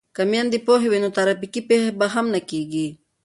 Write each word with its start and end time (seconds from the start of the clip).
که 0.15 0.23
میندې 0.31 0.59
پوهې 0.65 0.87
وي 0.91 0.99
نو 1.03 1.09
ترافیکي 1.17 1.61
پیښې 1.69 1.91
به 1.99 2.07
نه 2.33 2.39
کیږي. 2.49 2.87